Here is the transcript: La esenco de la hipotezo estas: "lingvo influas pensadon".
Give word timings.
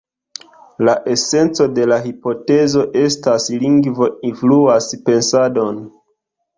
La 0.87 0.95
esenco 1.15 1.67
de 1.75 1.85
la 1.91 1.99
hipotezo 2.13 2.87
estas: 3.05 3.49
"lingvo 3.67 4.11
influas 4.35 4.93
pensadon". 5.07 5.83